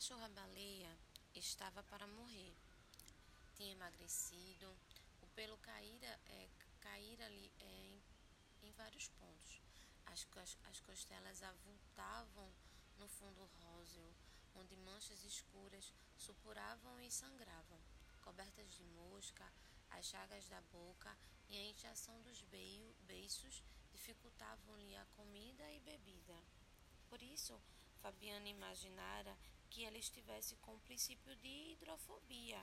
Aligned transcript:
cachorra-baleia 0.00 0.98
estava 1.34 1.82
para 1.82 2.06
morrer. 2.06 2.56
Tinha 3.52 3.72
emagrecido, 3.72 4.74
o 5.20 5.26
pelo 5.36 5.58
caíra, 5.58 6.18
é, 6.24 6.48
caíra 6.80 7.26
ali 7.26 7.52
é, 7.60 7.66
em, 7.66 8.02
em, 8.62 8.72
vários 8.72 9.10
pontos. 9.10 9.60
As, 10.06 10.26
as 10.70 10.80
costelas 10.80 11.42
avultavam 11.42 12.50
no 12.96 13.06
fundo 13.08 13.44
róseo, 13.60 14.16
onde 14.54 14.74
manchas 14.74 15.22
escuras 15.22 15.92
supuravam 16.16 16.98
e 17.02 17.10
sangravam. 17.10 17.78
Cobertas 18.22 18.72
de 18.72 18.82
mosca, 18.84 19.52
as 19.90 20.06
chagas 20.06 20.48
da 20.48 20.62
boca 20.72 21.14
e 21.50 21.58
a 21.58 21.64
inchação 21.64 22.22
dos 22.22 22.40
beio, 22.44 22.96
beiços 23.02 23.62
dificultavam-lhe 23.92 24.96
a 24.96 25.04
comida 25.14 25.70
e 25.72 25.80
bebida. 25.80 26.42
Por 27.10 27.20
isso, 27.20 27.60
Fabiana 28.00 28.48
imaginara 28.48 29.36
que 29.70 29.84
ela 29.84 29.96
estivesse 29.96 30.56
com 30.56 30.74
o 30.74 30.80
princípio 30.80 31.34
de 31.36 31.72
hidrofobia 31.72 32.60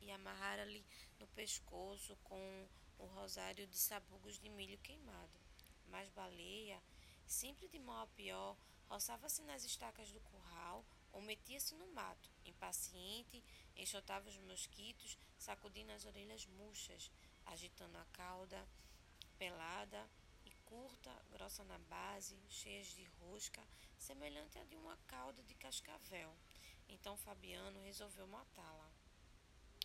e 0.00 0.10
amarrara-lhe 0.10 0.84
no 1.18 1.26
pescoço 1.28 2.16
com 2.24 2.68
o 2.98 3.06
rosário 3.06 3.66
de 3.66 3.78
sabugos 3.78 4.38
de 4.38 4.48
milho 4.50 4.76
queimado. 4.78 5.40
Mas 5.86 6.10
Baleia, 6.10 6.82
sempre 7.26 7.68
de 7.68 7.78
mal 7.78 8.02
a 8.02 8.06
pior, 8.08 8.56
roçava-se 8.88 9.42
nas 9.42 9.64
estacas 9.64 10.10
do 10.10 10.20
curral 10.20 10.84
ou 11.12 11.22
metia-se 11.22 11.74
no 11.76 11.86
mato, 11.92 12.30
impaciente, 12.44 13.42
enxotava 13.76 14.28
os 14.28 14.36
mosquitos, 14.38 15.16
sacudindo 15.38 15.92
as 15.92 16.04
orelhas 16.04 16.44
murchas, 16.46 17.10
agitando 17.46 17.96
a 17.96 18.04
cauda 18.06 18.68
pelada 19.38 20.10
e 20.44 20.50
curta, 20.64 21.14
grossa 21.30 21.62
na 21.64 21.78
base, 21.78 22.36
cheias 22.48 22.88
de 22.88 23.04
rosca, 23.20 23.62
semelhante 23.96 24.58
a 24.58 24.64
de 24.64 24.76
uma 24.76 24.96
cauda 25.06 25.42
de 25.44 25.54
cascavel. 25.54 26.36
Então 26.88 27.16
Fabiano 27.16 27.82
resolveu 27.82 28.26
matá-la. 28.26 28.90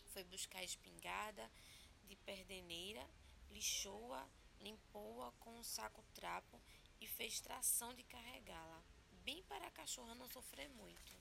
Foi 0.08 0.24
buscar 0.24 0.60
a 0.60 0.64
espingarda 0.64 1.50
de 2.04 2.16
perdeneira, 2.18 3.06
lixou-a, 3.50 4.28
limpou-a 4.60 5.32
com 5.34 5.58
um 5.58 5.64
saco 5.64 6.04
trapo 6.14 6.60
e 7.02 7.08
fez 7.08 7.40
tração 7.40 7.94
de 7.94 8.04
carregá-la, 8.04 8.84
bem 9.24 9.44
para 9.44 9.68
a 9.68 9.72
cachorra 9.72 10.16
não 10.16 10.28
sofrer 10.30 10.70
muito. 10.70 11.14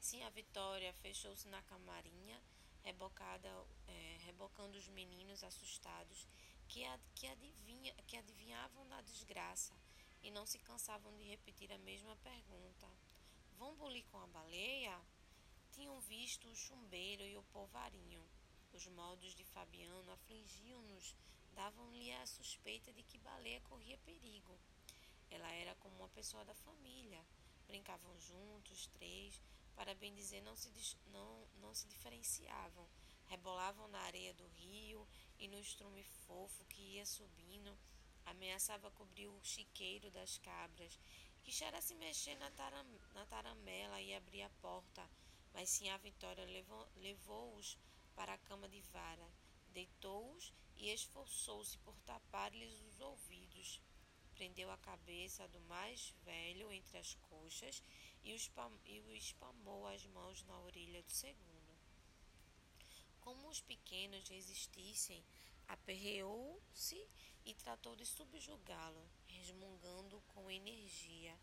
Sim, 0.00 0.22
a 0.24 0.30
Vitória 0.30 0.92
fechou-se 0.94 1.48
na 1.48 1.62
camarinha, 1.62 2.42
rebocada, 2.82 3.48
é, 3.86 4.18
rebocando 4.24 4.76
os 4.76 4.88
meninos 4.88 5.44
assustados 5.44 6.26
que, 6.68 6.84
ad, 6.84 7.02
que, 7.14 7.26
adivinha, 7.26 7.94
que 8.06 8.16
adivinhavam 8.16 8.86
da 8.88 9.00
desgraça 9.02 9.74
e 10.22 10.30
não 10.30 10.46
se 10.46 10.58
cansavam 10.58 11.16
de 11.16 11.24
repetir 11.24 11.72
a 11.72 11.78
mesma 11.78 12.16
pergunta. 12.16 12.88
Vão 13.62 13.76
bulir 13.76 14.04
com 14.10 14.18
a 14.18 14.26
baleia? 14.26 15.00
Tinham 15.70 16.00
visto 16.00 16.48
o 16.48 16.56
chumbeiro 16.56 17.22
e 17.22 17.36
o 17.36 17.44
polvarinho. 17.44 18.20
Os 18.72 18.84
modos 18.88 19.36
de 19.36 19.44
Fabiano 19.44 20.10
afligiam-nos, 20.10 21.14
davam-lhe 21.54 22.10
a 22.14 22.26
suspeita 22.26 22.92
de 22.92 23.04
que 23.04 23.18
baleia 23.18 23.60
corria 23.60 23.96
perigo. 23.98 24.58
Ela 25.30 25.48
era 25.52 25.76
como 25.76 25.94
uma 25.94 26.08
pessoa 26.08 26.44
da 26.44 26.56
família. 26.56 27.24
Brincavam 27.68 28.18
juntos, 28.18 28.88
três, 28.88 29.40
para 29.76 29.94
bem 29.94 30.12
dizer, 30.12 30.40
não 30.40 30.56
se, 30.56 30.68
não, 31.12 31.46
não 31.60 31.72
se 31.72 31.86
diferenciavam. 31.86 32.88
Rebolavam 33.26 33.86
na 33.86 34.00
areia 34.00 34.34
do 34.34 34.48
rio 34.48 35.06
e 35.38 35.46
no 35.46 35.60
estrume 35.60 36.02
fofo 36.26 36.64
que 36.64 36.82
ia 36.96 37.06
subindo, 37.06 37.78
ameaçava 38.26 38.90
cobrir 38.90 39.28
o 39.28 39.40
chiqueiro 39.44 40.10
das 40.10 40.36
cabras. 40.38 40.98
Quixera 41.42 41.80
se 41.80 41.94
mexer 41.96 42.36
na, 42.36 42.50
taram, 42.52 42.84
na 43.14 43.26
taramela 43.26 44.00
e 44.00 44.14
abrir 44.14 44.42
a 44.42 44.50
porta, 44.60 45.08
mas 45.52 45.68
sim 45.68 45.88
a 45.90 45.96
Vitória 45.96 46.44
levou-os 46.44 46.88
levou 46.96 47.60
para 48.14 48.34
a 48.34 48.38
cama 48.38 48.68
de 48.68 48.80
vara, 48.80 49.28
deitou-os 49.72 50.52
e 50.76 50.88
esforçou-se 50.90 51.76
por 51.78 51.98
tapar-lhes 52.00 52.80
os 52.82 53.00
ouvidos. 53.00 53.80
Prendeu 54.34 54.70
a 54.70 54.78
cabeça 54.78 55.46
do 55.48 55.60
mais 55.62 56.14
velho 56.24 56.72
entre 56.72 56.98
as 56.98 57.14
coxas 57.28 57.82
e 58.24 58.32
o 58.32 59.14
espamou 59.14 59.86
as 59.86 60.04
mãos 60.06 60.42
na 60.44 60.58
orelha 60.60 61.02
do 61.02 61.10
segundo. 61.10 61.52
Como 63.20 63.48
os 63.48 63.60
pequenos 63.60 64.28
resistissem, 64.28 65.24
aperreou-se 65.68 67.06
e 67.44 67.54
tratou 67.54 67.94
de 67.96 68.04
subjugá-lo, 68.06 69.08
resmungando 69.32 70.20
com 70.28 70.50
energia. 70.50 71.38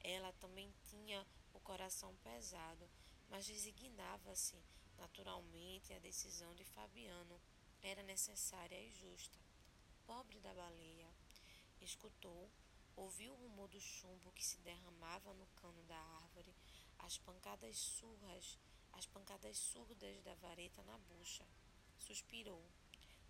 Ela 0.00 0.32
também 0.34 0.72
tinha 0.90 1.26
o 1.52 1.60
coração 1.60 2.14
pesado, 2.16 2.88
mas 3.28 3.48
resignava-se 3.48 4.56
naturalmente 4.96 5.92
à 5.92 5.98
decisão 5.98 6.54
de 6.54 6.64
Fabiano. 6.64 7.40
Era 7.82 8.02
necessária 8.02 8.80
e 8.80 8.90
justa. 8.90 9.38
Pobre 10.06 10.40
da 10.40 10.52
baleia. 10.54 11.08
Escutou, 11.80 12.50
ouviu 12.96 13.32
o 13.32 13.36
rumor 13.36 13.68
do 13.68 13.80
chumbo 13.80 14.32
que 14.32 14.44
se 14.44 14.58
derramava 14.58 15.32
no 15.34 15.46
cano 15.48 15.82
da 15.84 15.98
árvore, 15.98 16.54
as 16.98 17.16
pancadas 17.18 17.76
surras 17.76 18.58
as 18.92 19.06
pancadas 19.06 19.56
surdas 19.56 20.20
da 20.22 20.34
vareta 20.34 20.82
na 20.82 20.98
bucha. 20.98 21.46
Suspirou. 21.98 22.64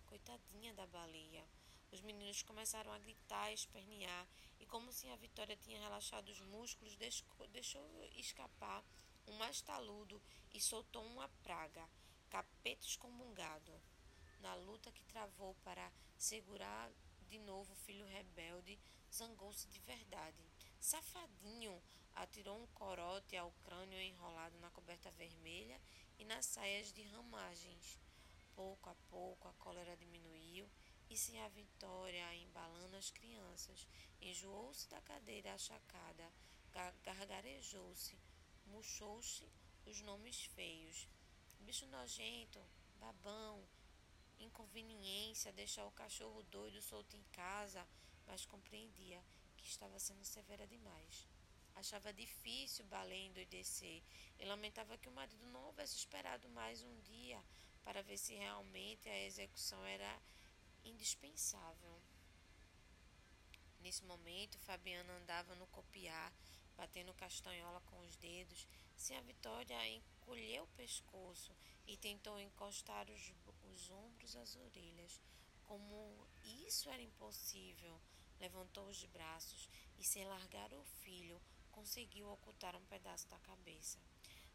Coitadinha 0.07 0.73
da 0.73 0.87
baleia. 0.87 1.45
Os 1.91 2.01
meninos 2.01 2.43
começaram 2.43 2.91
a 2.91 2.99
gritar, 2.99 3.49
e 3.49 3.55
espernear, 3.55 4.27
e 4.59 4.65
como 4.65 4.91
se 4.91 5.09
a 5.09 5.15
Vitória 5.15 5.57
tinha 5.57 5.79
relaxado 5.79 6.29
os 6.29 6.39
músculos, 6.41 6.95
deixou 7.51 8.05
escapar 8.15 8.83
um 9.27 9.33
mais 9.33 9.61
taludo 9.61 10.21
e 10.53 10.61
soltou 10.61 11.03
uma 11.03 11.27
praga, 11.43 11.89
capeta 12.29 12.85
excomungado. 12.85 13.73
Na 14.39 14.53
luta 14.55 14.91
que 14.91 15.03
travou 15.03 15.55
para 15.63 15.91
segurar 16.17 16.91
de 17.27 17.39
novo 17.39 17.73
o 17.73 17.75
filho 17.75 18.05
rebelde, 18.05 18.79
zangou-se 19.11 19.67
de 19.67 19.79
verdade. 19.79 20.43
Safadinho! 20.79 21.81
Atirou 22.13 22.57
um 22.57 22.67
corote 22.67 23.37
ao 23.37 23.51
crânio 23.63 23.99
enrolado 23.99 24.57
na 24.59 24.69
coberta 24.71 25.11
vermelha 25.11 25.79
e 26.17 26.25
nas 26.25 26.45
saias 26.45 26.91
de 26.91 27.01
ramagens. 27.03 27.99
Pouco 28.55 28.89
a 28.89 28.95
pouco 29.09 29.47
a 29.47 29.53
cólera 29.53 29.95
diminuiu 29.95 30.69
e 31.09 31.17
sem 31.17 31.41
a 31.41 31.47
Vitória 31.49 32.35
embalando 32.35 32.95
as 32.95 33.09
crianças. 33.09 33.87
Enjoou-se 34.21 34.87
da 34.89 35.01
cadeira 35.01 35.53
achacada, 35.53 36.31
gargarejou-se, 37.03 38.17
murchou-se 38.67 39.49
os 39.85 40.01
nomes 40.01 40.43
feios. 40.55 41.07
Bicho 41.61 41.85
nojento, 41.87 42.63
babão, 42.99 43.67
inconveniência 44.39 45.51
deixar 45.51 45.85
o 45.85 45.91
cachorro 45.91 46.43
doido 46.43 46.81
solto 46.81 47.15
em 47.15 47.23
casa, 47.31 47.85
mas 48.27 48.45
compreendia 48.45 49.23
que 49.57 49.67
estava 49.67 49.99
sendo 49.99 50.23
severa 50.23 50.65
demais. 50.67 51.27
Achava 51.75 52.13
difícil 52.13 52.85
Balé 52.85 53.17
endoidecer 53.17 54.03
e 54.37 54.45
lamentava 54.45 54.97
que 54.97 55.07
o 55.07 55.11
marido 55.11 55.45
não 55.47 55.63
houvesse 55.65 55.95
esperado 55.95 56.47
mais 56.49 56.83
um 56.83 56.99
dia 57.01 57.41
para 57.83 58.03
ver 58.03 58.17
se 58.17 58.33
realmente 58.35 59.07
a 59.07 59.25
execução 59.25 59.83
era 59.85 60.21
indispensável. 60.83 62.01
Nesse 63.81 64.03
momento, 64.03 64.59
Fabiana 64.59 65.13
andava 65.13 65.55
no 65.55 65.67
copiar, 65.67 66.33
batendo 66.75 67.13
castanhola 67.13 67.81
com 67.81 67.99
os 67.99 68.15
dedos, 68.17 68.67
se 68.95 69.13
a 69.13 69.21
Vitória 69.21 69.87
encolheu 69.87 70.63
o 70.63 70.75
pescoço 70.75 71.55
e 71.87 71.97
tentou 71.97 72.39
encostar 72.39 73.09
os, 73.09 73.33
os 73.71 73.89
ombros 73.89 74.35
às 74.35 74.55
orelhas. 74.55 75.21
Como 75.63 76.27
isso 76.67 76.89
era 76.89 77.01
impossível, 77.01 77.99
levantou 78.39 78.87
os 78.87 79.03
braços 79.05 79.69
e, 79.97 80.03
sem 80.03 80.25
largar 80.25 80.73
o 80.73 80.83
filho, 80.83 81.41
conseguiu 81.71 82.29
ocultar 82.29 82.75
um 82.75 82.85
pedaço 82.85 83.27
da 83.27 83.39
cabeça. 83.39 83.99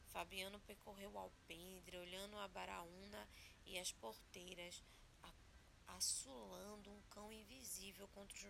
Fabiano 0.07 0.61
percorreu 0.61 1.11
o 1.13 1.19
alpendre, 1.19 1.97
olhando 1.97 2.39
a 2.39 2.47
baraúna 2.47 3.29
e 3.67 3.79
as 3.79 3.91
porteiras, 3.93 4.83
assolando 5.87 6.91
um 6.91 7.03
cão 7.11 7.33
invisível 7.33 8.09
contra 8.09 8.49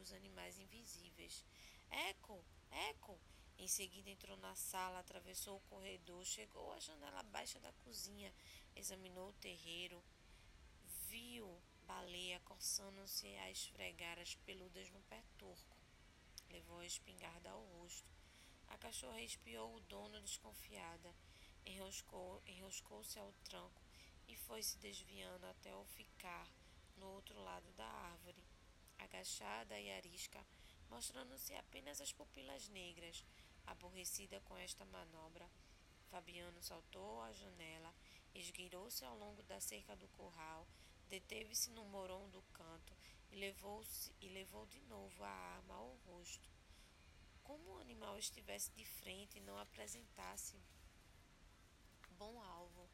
os 0.00 0.12
animais 0.12 0.58
invisíveis. 0.58 1.44
Eco! 1.90 2.44
Eco! 2.70 3.18
Em 3.58 3.68
seguida 3.68 4.08
entrou 4.08 4.36
na 4.38 4.54
sala, 4.54 5.00
atravessou 5.00 5.56
o 5.56 5.68
corredor, 5.68 6.24
chegou 6.24 6.72
à 6.72 6.80
janela 6.80 7.22
baixa 7.24 7.60
da 7.60 7.72
cozinha, 7.84 8.32
examinou 8.74 9.28
o 9.28 9.34
terreiro, 9.34 10.02
viu 11.08 11.60
baleia 11.86 12.40
coçando-se 12.40 13.26
a 13.36 13.50
esfregar 13.50 14.18
as 14.18 14.34
peludas 14.34 14.88
no 14.90 15.00
pé 15.02 15.22
turco. 15.36 15.76
Levou 16.50 16.78
a 16.78 16.86
espingarda 16.86 17.50
ao 17.50 17.62
rosto. 17.78 18.08
A 18.68 18.78
cachorra 18.78 19.20
espiou 19.20 19.74
o 19.74 19.80
dono 19.80 20.20
desconfiada, 20.22 21.14
enroscou-se 21.66 22.50
enroscou 22.50 23.02
ao 23.16 23.32
tranco 23.44 23.82
e 24.28 24.36
foi 24.36 24.62
se 24.62 24.78
desviando 24.78 25.44
até 25.46 25.74
o 25.74 25.84
ficar 25.84 26.48
no 27.00 27.06
outro 27.08 27.42
lado 27.42 27.72
da 27.72 27.86
árvore, 27.86 28.44
agachada 28.98 29.80
e 29.80 29.90
arisca, 29.90 30.46
mostrando-se 30.88 31.54
apenas 31.54 32.00
as 32.00 32.12
pupilas 32.12 32.68
negras, 32.68 33.24
Aborrecida 33.66 34.40
com 34.40 34.58
esta 34.58 34.84
manobra, 34.84 35.48
Fabiano 36.10 36.60
saltou 36.60 37.22
à 37.22 37.32
janela, 37.32 37.94
esgueirou-se 38.34 39.04
ao 39.04 39.16
longo 39.16 39.44
da 39.44 39.60
cerca 39.60 39.94
do 39.94 40.08
curral, 40.08 40.66
deteve-se 41.08 41.70
no 41.70 41.84
morom 41.84 42.28
do 42.30 42.42
canto 42.52 42.96
e 43.30 43.36
levou, 43.36 43.84
e 44.20 44.28
levou 44.28 44.66
de 44.66 44.80
novo 44.82 45.22
a 45.22 45.28
arma 45.28 45.74
ao 45.74 45.94
rosto. 46.06 46.50
Como 47.44 47.74
o 47.74 47.78
animal 47.78 48.18
estivesse 48.18 48.72
de 48.72 48.84
frente 48.84 49.38
e 49.38 49.42
não 49.42 49.56
apresentasse 49.56 50.60
bom 52.18 52.42
alvo, 52.42 52.90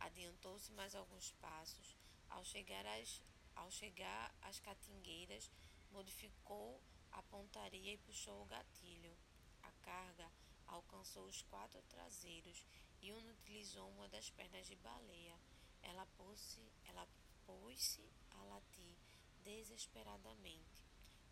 adiantou-se 0.00 0.72
mais 0.72 0.94
alguns 0.94 1.30
passos. 1.34 1.96
Ao 2.28 2.44
chegar 2.44 2.84
às, 2.84 3.22
ao 3.56 3.70
chegar 3.70 4.34
às 4.42 4.60
catingueiras, 4.60 5.50
modificou 5.90 6.80
a 7.10 7.22
pontaria 7.22 7.94
e 7.94 7.98
puxou 7.98 8.42
o 8.42 8.46
gatilho. 8.46 9.16
A 9.62 9.70
carga 9.82 10.30
alcançou 10.66 11.24
os 11.26 11.42
quatro 11.42 11.82
traseiros 11.88 12.64
e 13.00 13.12
utilizou 13.12 13.88
uma 13.90 14.08
das 14.08 14.30
pernas 14.30 14.66
de 14.66 14.76
baleia. 14.76 15.38
Ela 15.82 16.06
pôs-se 16.16 16.60
ela 16.84 17.08
pôs 17.44 18.00
a 18.30 18.44
latir 18.44 18.96
desesperadamente. 19.42 20.84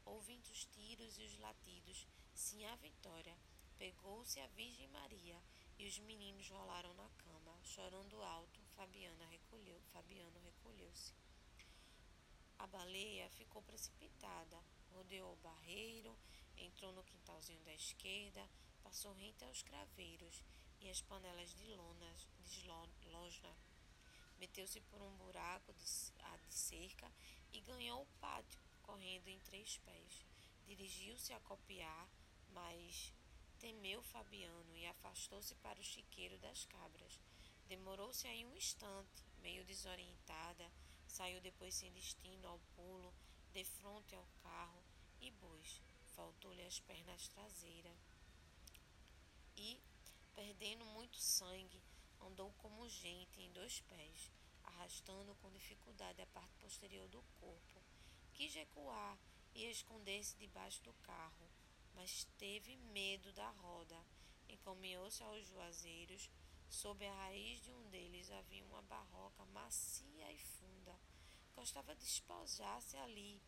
Ouvindo 0.04 0.46
os 0.46 0.64
tiros 0.66 1.18
e 1.18 1.22
os 1.24 1.38
latidos, 1.38 2.06
sim 2.34 2.64
a 2.66 2.76
vitória, 2.76 3.36
pegou-se 3.78 4.38
a 4.40 4.46
Virgem 4.48 4.88
Maria 4.88 5.42
e 5.78 5.86
os 5.86 5.98
meninos 5.98 6.48
rolaram 6.48 6.94
na 6.94 7.08
cama, 7.10 7.58
chorando 7.64 8.22
alto. 8.22 8.60
Fabiana 8.76 9.24
recolheu, 9.26 9.80
Fabiano 9.92 10.38
recolheu-se. 10.40 11.12
A 12.64 12.66
baleia 12.66 13.28
ficou 13.28 13.60
precipitada, 13.60 14.64
rodeou 14.94 15.34
o 15.34 15.42
barreiro, 15.42 16.18
entrou 16.56 16.94
no 16.94 17.04
quintalzinho 17.04 17.62
da 17.62 17.74
esquerda, 17.74 18.48
passou 18.82 19.12
rente 19.12 19.44
aos 19.44 19.60
craveiros 19.60 20.42
e 20.80 20.88
as 20.88 21.02
panelas 21.02 21.52
de 21.52 21.66
lonas 21.66 22.26
de 22.46 22.66
loja. 23.10 23.54
Meteu-se 24.38 24.80
por 24.80 25.02
um 25.02 25.14
buraco 25.18 25.74
de, 25.74 25.84
de 25.84 26.54
cerca 26.54 27.12
e 27.52 27.60
ganhou 27.60 28.00
o 28.00 28.18
pátio, 28.18 28.58
correndo 28.80 29.28
em 29.28 29.38
três 29.40 29.76
pés. 29.76 30.24
Dirigiu-se 30.64 31.34
a 31.34 31.40
copiar, 31.40 32.08
mas 32.48 33.12
temeu 33.58 34.02
Fabiano 34.02 34.74
e 34.74 34.86
afastou-se 34.86 35.54
para 35.56 35.78
o 35.78 35.84
chiqueiro 35.84 36.38
das 36.38 36.64
cabras. 36.64 37.20
Demorou-se 37.66 38.26
aí 38.26 38.42
um 38.46 38.56
instante, 38.56 39.22
meio 39.42 39.62
desorientada, 39.66 40.72
saiu 41.14 41.40
depois 41.40 41.72
sem 41.72 41.92
destino 41.92 42.48
ao 42.48 42.58
pulo, 42.74 43.14
de 43.52 43.64
frente 43.64 44.16
ao 44.16 44.26
carro 44.42 44.82
e 45.20 45.30
bois. 45.30 45.80
Faltou-lhe 46.16 46.62
as 46.62 46.80
pernas 46.80 47.28
traseiras. 47.28 47.96
E, 49.56 49.80
perdendo 50.34 50.84
muito 50.86 51.16
sangue, 51.16 51.80
andou 52.20 52.52
como 52.54 52.88
gente 52.88 53.40
em 53.40 53.52
dois 53.52 53.80
pés, 53.82 54.32
arrastando 54.64 55.36
com 55.36 55.52
dificuldade 55.52 56.20
a 56.20 56.26
parte 56.26 56.54
posterior 56.56 57.08
do 57.08 57.22
corpo. 57.40 57.80
Quis 58.32 58.52
recuar 58.52 59.16
e 59.54 59.70
esconder-se 59.70 60.36
debaixo 60.36 60.82
do 60.82 60.92
carro, 60.94 61.48
mas 61.94 62.24
teve 62.38 62.76
medo 62.76 63.32
da 63.34 63.50
roda. 63.50 64.04
Encaminhou-se 64.48 65.22
aos 65.22 65.46
juazeiros. 65.46 66.28
Sob 66.68 67.06
a 67.06 67.14
raiz 67.14 67.62
de 67.62 67.72
um 67.72 67.88
deles 67.88 68.30
havia 68.30 68.64
uma 68.64 68.82
barroca 68.82 69.44
macia 69.46 70.32
e 70.32 70.38
funda. 70.38 70.98
Gostava 71.54 71.94
de 71.94 72.04
espojar-se 72.04 72.96
ali. 72.98 73.40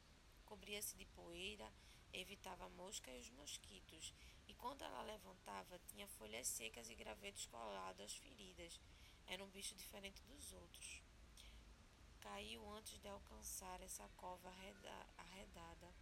Cobria-se 0.45 0.97
de 0.97 1.05
poeira, 1.07 1.71
evitava 2.13 2.67
a 2.67 2.69
mosca 2.69 3.11
e 3.11 3.21
os 3.21 3.31
mosquitos, 3.31 4.15
e 4.47 4.55
quando 4.55 4.83
ela 4.83 5.03
levantava, 5.03 5.79
tinha 5.81 6.07
folhas 6.07 6.47
secas 6.47 6.89
e 6.89 6.95
gravetos 6.95 7.47
colados 7.47 8.05
às 8.05 8.15
feridas. 8.15 8.81
Era 9.27 9.45
um 9.45 9.51
bicho 9.51 9.75
diferente 9.75 10.23
dos 10.23 10.53
outros. 10.53 11.03
Caiu 12.21 12.69
antes 12.71 12.99
de 13.01 13.09
alcançar 13.09 13.81
essa 13.81 14.09
cova 14.17 14.49
arredada. 15.19 15.95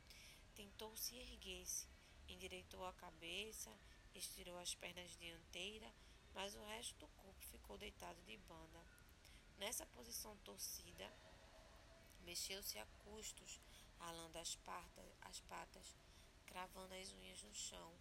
Tentou 0.54 0.94
se 0.96 1.16
erguer-se, 1.16 1.88
endireitou 2.28 2.84
a 2.84 2.92
cabeça, 2.92 3.70
estirou 4.14 4.58
as 4.58 4.74
pernas 4.74 5.16
dianteiras, 5.16 5.92
mas 6.34 6.54
o 6.54 6.64
resto 6.64 6.98
do 6.98 7.08
corpo 7.08 7.40
ficou 7.46 7.78
deitado 7.78 8.20
de 8.22 8.36
banda. 8.38 8.84
Nessa 9.56 9.86
posição 9.86 10.36
torcida, 10.38 11.10
mexeu-se 12.22 12.78
a 12.78 12.86
custos, 13.04 13.60
ralando 13.98 14.38
as, 14.38 14.58
as 15.22 15.40
patas, 15.42 15.96
cravando 16.46 16.94
as 16.94 17.12
unhas 17.12 17.42
no 17.42 17.54
chão, 17.54 17.94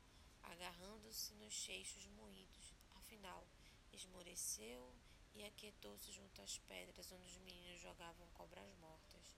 agarrando-se 0.44 1.34
nos 1.36 1.54
cheixos 1.54 2.08
moídos. 2.08 2.74
Afinal, 2.96 3.46
esmoreceu 3.92 4.94
e 5.36 5.44
aquietou-se 5.46 6.12
junto 6.12 6.42
às 6.42 6.58
pedras 6.60 7.12
onde 7.12 7.30
os 7.30 7.38
meninos 7.38 7.80
jogavam 7.80 8.28
cobras 8.34 8.74
mortas. 8.76 9.38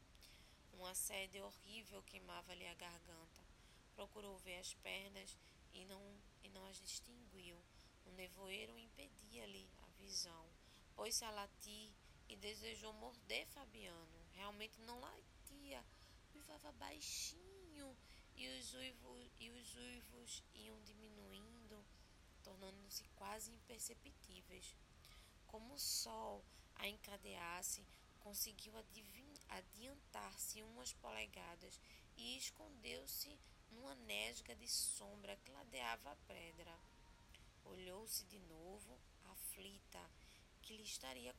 Uma 0.73 0.93
sede 0.93 1.39
horrível 1.41 2.03
queimava-lhe 2.03 2.67
a 2.67 2.73
garganta. 2.73 3.41
Procurou 3.93 4.37
ver 4.39 4.57
as 4.57 4.73
pernas 4.73 5.37
e 5.73 5.85
não, 5.85 6.01
e 6.43 6.49
não 6.49 6.65
as 6.65 6.81
distinguiu. 6.81 7.57
O 8.05 8.11
nevoeiro 8.11 8.77
impedia-lhe 8.77 9.69
a 9.83 9.87
visão. 10.01 10.45
Pôs-se 10.95 11.25
a 11.25 11.31
latir 11.31 11.91
e 12.29 12.35
desejou 12.35 12.93
morder 12.93 13.45
Fabiano. 13.47 14.25
Realmente 14.33 14.79
não 14.81 14.99
latia, 14.99 15.83
uivava 16.33 16.71
baixinho 16.73 17.97
e 18.35 18.47
os 18.47 18.73
uivos, 18.73 19.31
e 19.39 19.49
os 19.49 19.75
uivos 19.75 20.43
iam 20.53 20.79
diminuindo, 20.81 21.85
tornando-se 22.43 23.03
quase 23.15 23.51
imperceptíveis. 23.51 24.75
Como 25.47 25.73
o 25.73 25.79
sol 25.79 26.43
a 26.75 26.87
encadeasse, 26.87 27.85
conseguiu 28.19 28.73
adiantar-se 29.49 30.61
umas 30.63 30.91
polegadas 30.93 31.79
e 32.17 32.37
escondeu-se 32.37 33.39
numa 33.71 33.95
nesga 33.95 34.55
de 34.55 34.67
sombra 34.67 35.35
que 35.37 35.51
ladeava 35.51 36.11
a 36.11 36.15
pedra. 36.27 36.77
Olhou-se 37.65 38.23
de 38.25 38.39
novo, 38.39 38.99
aflita, 39.25 40.09
que 40.61 40.75
lhe 40.77 40.83
estaria, 40.83 41.35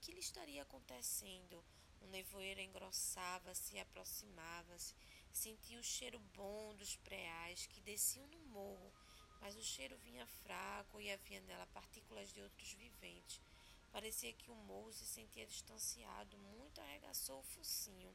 que 0.00 0.12
lhe 0.12 0.20
estaria 0.20 0.62
acontecendo? 0.62 1.64
O 2.00 2.06
nevoeiro 2.06 2.60
engrossava-se 2.60 3.76
e 3.76 3.80
aproximava-se. 3.80 4.94
Sentia 5.32 5.78
o 5.78 5.84
cheiro 5.84 6.18
bom 6.34 6.74
dos 6.76 6.96
preais 6.96 7.66
que 7.66 7.80
desciam 7.80 8.26
no 8.26 8.40
morro 8.46 8.92
mas 9.42 9.56
o 9.56 9.62
cheiro 9.62 9.98
vinha 9.98 10.24
fraco 10.24 11.00
e 11.00 11.10
havia 11.10 11.40
nela 11.40 11.66
partículas 11.66 12.32
de 12.32 12.40
outros 12.40 12.72
viventes. 12.74 13.40
Parecia 13.90 14.32
que 14.32 14.52
o 14.52 14.54
morro 14.54 14.92
se 14.92 15.04
sentia 15.04 15.44
distanciado, 15.44 16.38
muito 16.38 16.80
arregaçou 16.80 17.40
o 17.40 17.42
focinho. 17.42 18.14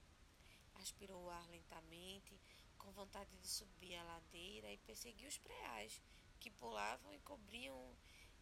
Aspirou 0.75 1.25
o 1.25 1.30
ar 1.30 1.46
lentamente, 1.50 2.39
com 2.77 2.94
vontade 2.94 3.30
de 3.36 3.48
subir 3.48 3.96
a 3.96 4.04
ladeira 4.04 4.72
e 4.72 4.77
perseguiu 4.77 5.27
os 5.27 5.38
preais, 5.38 6.01
que 6.38 6.50
pulavam 6.50 7.13
e 7.13 7.20
cobriam 7.20 7.96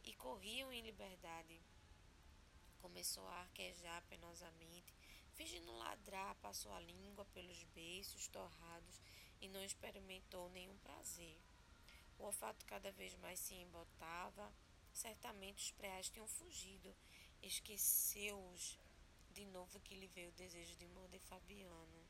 e 0.04 0.14
corriam 0.14 0.72
em 0.72 0.82
liberdade. 0.82 1.60
Começou 2.80 3.28
a 3.28 3.42
arquejar 3.42 4.04
penosamente, 4.04 4.94
fingindo 5.34 5.72
ladrar, 5.78 6.36
passou 6.36 6.72
a 6.74 6.80
língua 6.80 7.26
pelos 7.34 7.64
beiços 7.76 8.28
torrados 8.28 9.02
e 9.42 9.50
não 9.50 9.64
experimentou 9.64 10.50
nenhum 10.50 10.78
prazer. 10.78 11.38
O 12.20 12.24
olfato 12.24 12.66
cada 12.66 12.92
vez 12.92 13.16
mais 13.16 13.40
se 13.40 13.56
embotava. 13.56 14.54
Certamente 14.94 15.64
os 15.64 15.72
preais 15.72 16.10
tinham 16.10 16.28
fugido. 16.28 16.96
Esqueceu-os 17.42 18.80
de 19.32 19.46
novo 19.48 19.80
que 19.82 19.96
lhe 19.96 20.08
veio 20.08 20.30
o 20.30 20.34
desejo 20.34 20.76
de 20.78 20.88
morder 20.88 21.20
Fabiano, 21.22 22.08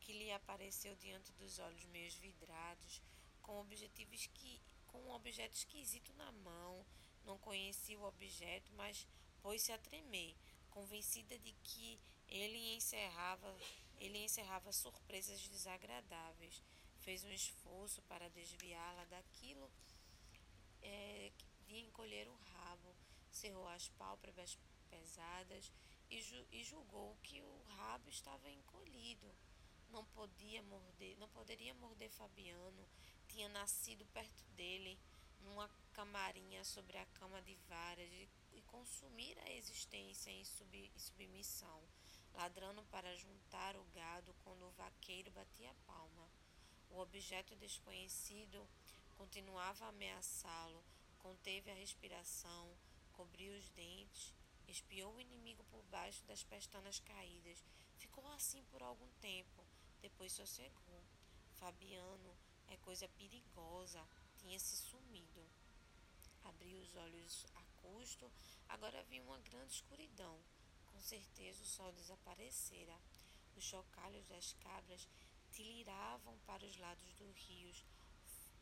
que 0.00 0.12
lhe 0.12 0.30
apareceu 0.32 0.94
diante 0.96 1.32
dos 1.32 1.58
olhos 1.58 1.84
meio 1.86 2.10
vidrados, 2.20 3.02
com, 3.40 3.58
objetivos 3.60 4.26
que, 4.34 4.60
com 4.88 4.98
um 4.98 5.12
objeto 5.12 5.54
esquisito 5.54 6.12
na 6.14 6.30
mão. 6.32 6.84
Não 7.24 7.38
conhecia 7.38 7.98
o 7.98 8.04
objeto, 8.04 8.72
mas 8.74 9.06
pôs-se 9.40 9.72
a 9.72 9.78
tremer, 9.78 10.34
convencida 10.70 11.38
de 11.38 11.52
que 11.62 11.98
ele 12.28 12.74
encerrava, 12.74 13.56
ele 13.98 14.18
encerrava 14.18 14.72
surpresas 14.72 15.48
desagradáveis 15.48 16.62
fez 17.08 17.24
um 17.24 17.30
esforço 17.30 18.02
para 18.02 18.28
desviá-la 18.28 19.04
daquilo 19.06 19.70
é, 20.82 21.32
de 21.66 21.78
encolher 21.78 22.28
o 22.28 22.34
rabo, 22.34 22.94
cerrou 23.30 23.66
as 23.68 23.88
pálpebras 23.88 24.58
pesadas 24.90 25.72
e, 26.10 26.20
ju 26.20 26.46
e 26.52 26.62
julgou 26.62 27.16
que 27.22 27.40
o 27.40 27.62
rabo 27.76 28.10
estava 28.10 28.50
encolhido. 28.50 29.34
Não 29.88 30.04
podia 30.04 30.62
morder, 30.64 31.16
não 31.16 31.28
poderia 31.30 31.72
morder 31.72 32.10
Fabiano. 32.10 32.86
Tinha 33.38 33.50
nascido 33.50 34.04
perto 34.06 34.44
dele, 34.56 34.98
numa 35.44 35.70
camarinha 35.92 36.64
sobre 36.64 36.98
a 36.98 37.06
cama 37.06 37.40
de 37.42 37.54
varas, 37.68 38.10
e, 38.10 38.28
e 38.54 38.62
consumir 38.62 39.38
a 39.38 39.52
existência 39.52 40.28
em, 40.28 40.44
sub, 40.44 40.76
em 40.76 40.98
submissão, 40.98 41.80
ladrando 42.34 42.82
para 42.90 43.14
juntar 43.14 43.76
o 43.76 43.84
gado 43.94 44.34
quando 44.42 44.66
o 44.66 44.72
vaqueiro 44.72 45.30
batia 45.30 45.70
a 45.70 45.86
palma. 45.86 46.28
O 46.90 46.98
objeto 46.98 47.54
desconhecido 47.54 48.68
Continuava 49.16 49.84
a 49.84 49.88
ameaçá-lo, 49.90 50.82
conteve 51.18 51.70
a 51.70 51.74
respiração, 51.74 52.76
cobriu 53.12 53.56
os 53.56 53.68
dentes, 53.68 54.34
espiou 54.66 55.14
o 55.14 55.20
inimigo 55.20 55.62
por 55.70 55.84
baixo 55.84 56.24
das 56.24 56.42
pestanas 56.42 56.98
caídas. 56.98 57.64
Ficou 57.98 58.26
assim 58.32 58.64
por 58.64 58.82
algum 58.82 59.08
tempo, 59.20 59.64
depois 60.00 60.32
sossegou. 60.32 61.04
Fabiano 61.52 62.36
é 62.68 62.76
coisa 62.78 63.08
perigosa, 63.08 64.06
tinha 64.38 64.58
se 64.58 64.76
sumido. 64.76 65.44
Abriu 66.44 66.78
os 66.78 66.94
olhos 66.96 67.46
a 67.54 67.62
custo, 67.82 68.30
agora 68.68 69.00
havia 69.00 69.22
uma 69.22 69.38
grande 69.38 69.72
escuridão. 69.72 70.38
Com 70.86 71.00
certeza 71.00 71.62
o 71.62 71.66
sol 71.66 71.92
desaparecera. 71.92 72.98
Os 73.56 73.64
chocalhos 73.64 74.24
das 74.26 74.52
cabras 74.54 75.08
tiliravam 75.50 76.38
para 76.46 76.64
os 76.64 76.76
lados 76.78 77.12
do 77.14 77.30
rio. 77.32 77.72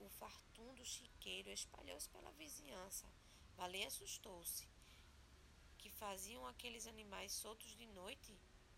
O 0.01 0.09
fartundo 0.09 0.85
chiqueiro 0.85 1.51
espalhou-se 1.51 2.09
pela 2.11 2.31
vizinhança. 2.33 3.07
Baleia 3.57 3.87
assustou-se. 3.89 4.69
Que 5.79 5.91
faziam 5.91 6.47
aqueles 6.47 6.87
animais 6.87 7.33
soltos 7.33 7.77
de 7.77 7.87
noite? 7.87 8.37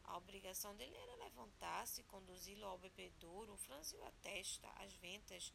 A 0.09 0.17
obrigação 0.17 0.75
dele 0.75 0.97
era 0.97 1.17
levantar-se, 1.17 2.03
conduzi-lo 2.05 2.65
ao 2.65 2.79
bebedouro, 2.79 3.55
franziu 3.59 4.03
a 4.05 4.11
testa, 4.23 4.67
as 4.83 4.93
ventas, 4.95 5.53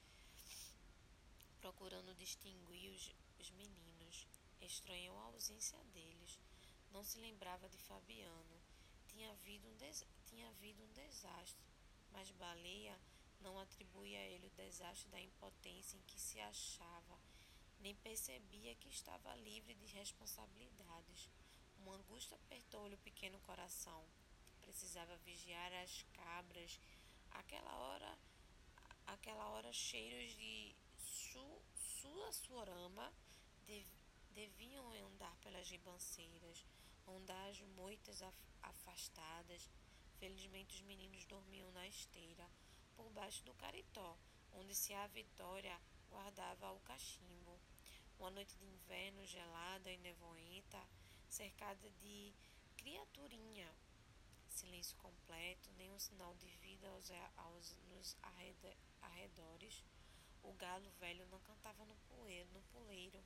procurando 1.59 2.13
distinguir 2.13 2.91
os, 2.91 3.15
os 3.39 3.49
meninos. 3.51 4.27
Estranhou 4.61 5.17
a 5.17 5.23
ausência 5.23 5.77
deles. 5.85 6.39
Não 6.91 7.03
se 7.03 7.17
lembrava 7.17 7.67
de 7.67 7.79
Fabiano. 7.79 8.61
Tinha 9.07 9.31
havido 9.31 9.67
um, 9.67 9.75
des... 9.77 10.05
tinha 10.27 10.47
havido 10.49 10.83
um 10.83 10.93
desastre, 10.93 11.65
mas 12.11 12.29
Baleia 12.31 12.95
não 13.41 13.57
atribuía 13.57 14.19
a 14.19 14.27
ele 14.27 14.45
o 14.45 14.51
desastre 14.51 15.09
da 15.09 15.19
impotência 15.19 15.97
em 15.97 16.01
que 16.03 16.19
se 16.19 16.39
achava, 16.39 17.19
nem 17.79 17.95
percebia 17.95 18.75
que 18.75 18.87
estava 18.87 19.35
livre 19.37 19.73
de 19.73 19.87
responsabilidades. 19.87 21.27
Uma 21.79 21.95
angústia 21.95 22.37
apertou-lhe 22.37 22.93
o 22.93 22.99
pequeno 22.99 23.39
coração. 23.39 24.05
Precisava 24.63 25.15
vigiar 25.17 25.71
as 25.83 26.03
cabras. 26.13 26.79
Aquela 27.31 27.75
hora, 27.75 28.17
aquela 29.05 29.49
hora 29.49 29.71
cheiros 29.71 30.35
de 30.35 30.75
su, 30.97 31.61
sua 31.75 32.31
suorama 32.31 33.13
dev, 33.67 33.85
deviam 34.31 34.91
andar 35.07 35.35
pelas 35.37 35.69
ribanceiras, 35.69 36.65
rondar 37.05 37.49
as 37.49 37.59
moitas 37.61 38.21
afastadas. 38.61 39.69
Felizmente 40.19 40.75
os 40.75 40.81
meninos 40.81 41.25
dormiam 41.25 41.71
na 41.71 41.87
esteira 41.87 42.49
por 42.95 43.09
baixo 43.11 43.43
do 43.43 43.53
caritó, 43.55 44.17
onde 44.53 44.73
se 44.73 44.93
a 44.93 45.07
Vitória 45.07 45.79
guardava 46.09 46.71
o 46.71 46.79
cachimbo. 46.81 47.59
Uma 48.19 48.31
noite 48.31 48.55
de 48.57 48.65
inverno 48.65 49.25
gelada 49.25 49.91
e 49.91 49.97
nevoenta, 49.97 50.81
cercada 51.27 51.89
de 52.01 52.33
criaturinha. 52.77 53.69
Silêncio 54.53 54.95
completo, 54.97 55.71
nenhum 55.71 55.97
sinal 55.97 56.35
de 56.35 56.47
vida 56.57 56.87
aos, 56.87 57.11
aos, 57.37 57.75
nos 57.89 58.15
arredores. 59.01 59.83
O 60.43 60.53
galo 60.53 60.89
velho 60.99 61.25
não 61.27 61.39
cantava 61.39 61.83
no 61.85 61.95
poeiro, 62.09 62.49
no 62.53 62.61
puleiro, 62.63 63.19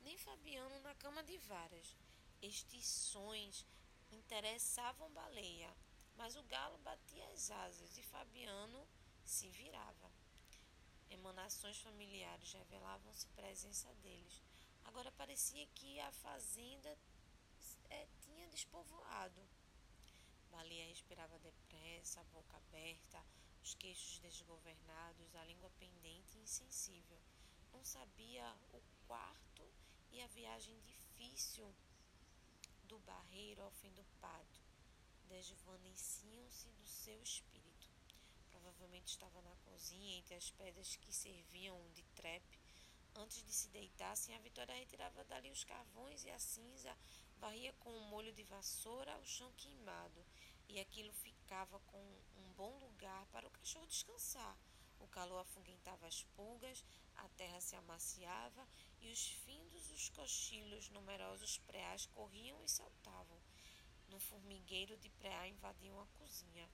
nem 0.00 0.16
Fabiano 0.16 0.80
na 0.80 0.94
cama 0.94 1.22
de 1.22 1.36
varas. 1.38 1.94
Estes 2.40 2.86
sons 2.86 3.66
interessavam 4.10 5.12
Baleia, 5.12 5.74
mas 6.16 6.34
o 6.34 6.42
galo 6.44 6.78
batia 6.78 7.26
as 7.28 7.50
asas 7.50 7.98
e 7.98 8.02
Fabiano 8.02 8.88
se 9.24 9.48
virava. 9.50 10.10
Emanações 11.10 11.78
familiares 11.78 12.52
revelavam-se 12.52 13.26
presença 13.28 13.92
deles. 13.96 14.42
Agora 14.84 15.12
parecia 15.12 15.66
que 15.74 16.00
a 16.00 16.10
fazenda 16.12 16.98
é, 17.90 18.06
tinha 18.20 18.48
despovoado. 18.48 19.40
Baleia 20.54 20.86
respirava 20.86 21.36
depressa, 21.40 22.20
a 22.20 22.24
boca 22.24 22.56
aberta, 22.56 23.20
os 23.60 23.74
queixos 23.74 24.20
desgovernados, 24.20 25.34
a 25.34 25.44
língua 25.44 25.68
pendente 25.80 26.38
e 26.38 26.42
insensível. 26.42 27.18
Não 27.72 27.82
sabia 27.84 28.56
o 28.72 28.80
quarto 29.08 29.68
e 30.12 30.22
a 30.22 30.28
viagem 30.28 30.78
difícil 30.82 31.74
do 32.84 33.00
barreiro 33.00 33.62
ao 33.62 33.70
fim 33.72 33.92
do 33.94 34.04
pato 34.20 34.62
desvaneciam-se 35.28 36.68
do 36.70 36.86
seu 36.86 37.20
espírito. 37.20 37.90
Provavelmente 38.50 39.08
estava 39.08 39.42
na 39.42 39.56
cozinha, 39.56 40.18
entre 40.18 40.36
as 40.36 40.50
pedras 40.50 40.94
que 40.94 41.12
serviam 41.12 41.76
de 41.94 42.04
trepe. 42.14 42.63
Antes 43.16 43.44
de 43.44 43.52
se 43.52 43.68
deitassem, 43.68 44.34
a 44.34 44.40
Vitória 44.40 44.74
retirava 44.74 45.24
dali 45.24 45.50
os 45.50 45.64
carvões 45.64 46.24
e 46.24 46.30
a 46.30 46.38
cinza, 46.38 46.96
varria 47.38 47.72
com 47.74 47.90
um 47.90 48.08
molho 48.08 48.32
de 48.32 48.42
vassoura 48.42 49.16
o 49.18 49.24
chão 49.24 49.52
queimado, 49.56 50.24
e 50.68 50.80
aquilo 50.80 51.12
ficava 51.12 51.78
com 51.80 52.02
um 52.36 52.52
bom 52.56 52.76
lugar 52.78 53.26
para 53.26 53.46
o 53.46 53.50
cachorro 53.50 53.86
descansar. 53.86 54.58
O 54.98 55.06
calor 55.08 55.38
afuguentava 55.38 56.06
as 56.06 56.22
pulgas, 56.36 56.84
a 57.16 57.28
terra 57.30 57.60
se 57.60 57.76
amaciava 57.76 58.66
e 59.00 59.10
os 59.10 59.28
findos 59.44 59.88
dos 59.88 60.08
cochilos 60.08 60.88
numerosos 60.88 61.58
preais 61.58 62.06
corriam 62.06 62.62
e 62.64 62.68
saltavam 62.68 63.38
no 64.08 64.18
formigueiro 64.18 64.96
de 64.96 65.10
preá 65.10 65.48
invadiam 65.48 66.00
a 66.00 66.06
cozinha. 66.18 66.68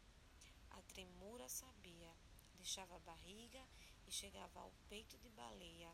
A 0.70 0.82
tremura 0.82 1.48
sabia, 1.48 2.14
deixava 2.54 2.96
a 2.96 3.00
barriga 3.00 3.66
e 4.06 4.12
chegava 4.12 4.60
ao 4.60 4.72
peito 4.88 5.18
de 5.18 5.28
baleia. 5.30 5.90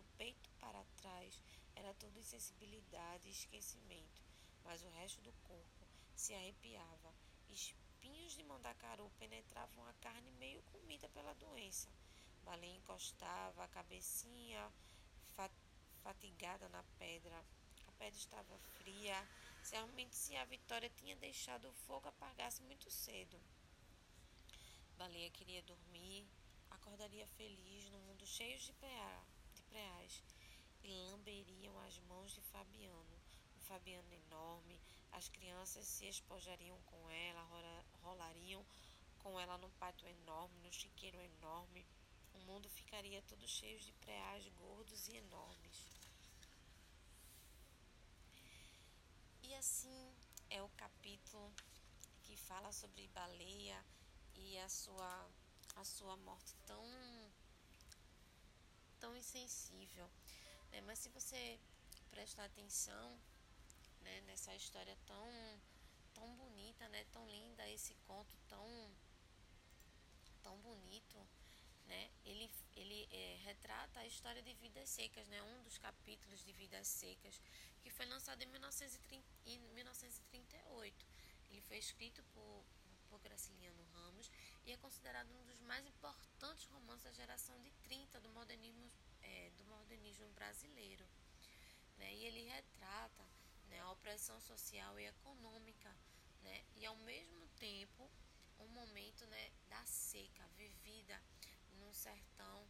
Do 0.00 0.06
peito 0.16 0.48
para 0.58 0.82
trás 0.96 1.42
era 1.74 1.92
tudo 1.92 2.18
insensibilidade 2.18 3.28
e 3.28 3.32
esquecimento, 3.32 4.22
mas 4.64 4.82
o 4.82 4.88
resto 4.88 5.20
do 5.20 5.30
corpo 5.44 5.86
se 6.16 6.32
arrepiava. 6.32 7.14
Espinhos 7.50 8.32
de 8.32 8.42
mandacaru 8.44 9.10
penetravam 9.18 9.86
a 9.86 9.92
carne 10.00 10.30
meio 10.38 10.62
comida 10.62 11.06
pela 11.10 11.34
doença. 11.34 11.90
Baleia 12.46 12.76
encostava 12.76 13.62
a 13.62 13.68
cabecinha 13.68 14.72
fatigada 16.02 16.66
na 16.70 16.82
pedra. 16.98 17.36
A 17.86 17.92
pedra 17.98 18.16
estava 18.16 18.58
fria 18.78 19.28
Realmente, 19.70 20.16
se 20.16 20.34
a 20.34 20.46
Vitória 20.46 20.90
tinha 20.96 21.14
deixado 21.16 21.68
o 21.68 21.74
fogo 21.86 22.08
apagar-se 22.08 22.62
muito 22.62 22.90
cedo. 22.90 23.38
Baleia 24.96 25.28
queria 25.28 25.62
dormir, 25.62 26.26
acordaria 26.70 27.26
feliz 27.26 27.90
no 27.90 27.98
mundo 27.98 28.26
cheio 28.26 28.58
de, 28.58 28.72
preá, 28.72 29.22
preás 29.70 30.22
e 30.82 30.92
lamberiam 30.92 31.78
as 31.86 31.98
mãos 32.00 32.32
de 32.32 32.40
Fabiano. 32.42 33.16
Um 33.56 33.60
Fabiano 33.60 34.12
enorme, 34.12 34.80
as 35.12 35.28
crianças 35.28 35.86
se 35.86 36.06
espojariam 36.06 36.78
com 36.82 37.10
ela, 37.10 37.48
rolariam 38.02 38.64
com 39.18 39.38
ela 39.38 39.56
no 39.58 39.70
pátio 39.70 40.08
enorme, 40.08 40.58
no 40.60 40.72
chiqueiro 40.72 41.20
enorme. 41.20 41.86
O 42.34 42.40
mundo 42.40 42.68
ficaria 42.68 43.22
todo 43.22 43.46
cheio 43.46 43.78
de 43.78 43.92
preás 43.92 44.46
gordos 44.48 45.08
e 45.08 45.16
enormes. 45.16 45.90
E 49.42 49.54
assim 49.54 50.14
é 50.48 50.62
o 50.62 50.68
capítulo 50.70 51.52
que 52.24 52.36
fala 52.36 52.72
sobre 52.72 53.08
baleia 53.08 53.84
e 54.34 54.58
a 54.58 54.68
sua, 54.68 55.30
a 55.76 55.84
sua 55.84 56.16
morte 56.18 56.54
tão, 56.66 56.84
tão 59.00 59.16
insensível. 59.16 60.08
Né? 60.70 60.80
Mas 60.82 60.98
se 60.98 61.08
você 61.08 61.58
prestar 62.10 62.44
atenção 62.44 63.18
né, 64.02 64.20
nessa 64.22 64.54
história 64.54 64.96
tão, 65.06 65.28
tão 66.14 66.34
bonita, 66.36 66.88
né, 66.88 67.04
tão 67.12 67.26
linda, 67.28 67.68
esse 67.70 67.94
conto 68.06 68.36
tão, 68.48 68.66
tão 70.42 70.56
bonito, 70.60 71.18
né, 71.86 72.10
ele, 72.24 72.50
ele 72.76 73.08
é, 73.10 73.38
retrata 73.44 74.00
a 74.00 74.06
história 74.06 74.42
de 74.42 74.54
Vidas 74.54 74.88
Secas, 74.88 75.26
né, 75.28 75.42
um 75.42 75.62
dos 75.62 75.78
capítulos 75.78 76.44
de 76.44 76.52
Vidas 76.52 76.86
Secas 76.86 77.40
que 77.82 77.90
foi 77.90 78.06
lançado 78.06 78.42
em, 78.42 78.46
1930, 78.46 79.24
em 79.46 79.58
1938. 79.74 81.06
Ele 81.50 81.60
foi 81.62 81.78
escrito 81.78 82.22
por, 82.34 82.64
por 83.08 83.18
Graciliano 83.20 83.82
Ramos 83.94 84.30
é 84.72 84.76
considerado 84.76 85.30
um 85.30 85.44
dos 85.44 85.60
mais 85.62 85.86
importantes 85.86 86.64
romances 86.66 87.04
da 87.04 87.12
geração 87.12 87.58
de 87.60 87.70
30 87.82 88.20
do 88.20 88.28
modernismo, 88.30 88.90
é, 89.22 89.50
do 89.56 89.64
modernismo 89.64 90.28
brasileiro. 90.30 91.04
Né? 91.98 92.14
E 92.14 92.24
ele 92.24 92.42
retrata 92.48 93.24
né, 93.68 93.80
a 93.80 93.90
opressão 93.90 94.40
social 94.40 94.98
e 94.98 95.06
econômica 95.06 95.94
né? 96.42 96.64
e, 96.76 96.86
ao 96.86 96.96
mesmo 96.96 97.46
tempo, 97.58 98.10
um 98.58 98.68
momento 98.68 99.26
né, 99.26 99.50
da 99.68 99.84
seca 99.86 100.46
vivida 100.56 101.20
no 101.78 101.92
sertão 101.92 102.66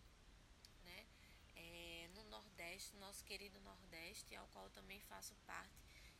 Nordeste, 2.70 2.96
nosso 2.96 3.24
querido 3.24 3.60
Nordeste, 3.60 4.36
ao 4.36 4.46
qual 4.48 4.70
também 4.70 5.00
faço 5.00 5.34
parte, 5.46 5.74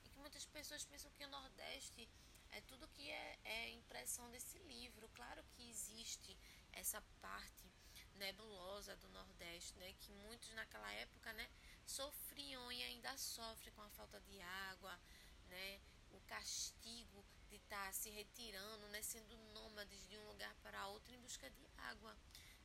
e 0.05 0.09
que 0.09 0.19
muitas 0.19 0.45
pessoas 0.45 0.85
pensam 0.85 1.11
que 1.13 1.25
o 1.25 1.29
Nordeste 1.29 2.09
é 2.52 2.61
tudo 2.62 2.88
que 2.88 3.11
é, 3.11 3.38
é 3.45 3.71
impressão 3.71 4.30
desse 4.30 4.59
livro. 4.61 5.09
Claro 5.14 5.42
que 5.52 5.69
existe 5.69 6.37
essa 6.73 7.00
parte 7.21 7.71
nebulosa 8.16 8.95
do 8.97 9.09
Nordeste, 9.09 9.78
né, 9.78 9.95
que 10.00 10.12
muitos 10.12 10.52
naquela 10.52 10.92
época, 10.92 11.33
né, 11.33 11.49
sofriam 11.87 12.71
e 12.71 12.83
ainda 12.83 13.16
sofrem 13.16 13.73
com 13.73 13.83
a 13.83 13.90
falta 13.90 14.21
de 14.21 14.40
água, 14.42 15.00
né, 15.49 15.80
o 16.11 16.21
castigo 16.23 17.25
de 17.49 17.57
estar 17.57 17.87
tá 17.87 17.92
se 17.92 18.11
retirando, 18.11 18.88
né, 18.88 19.02
sendo 19.02 19.37
nômades 19.54 20.07
de 20.09 20.19
um 20.19 20.28
lugar 20.28 20.54
para 20.57 20.87
outro 20.88 21.14
em 21.14 21.21
busca 21.21 21.49
de 21.50 21.66
água, 21.78 22.14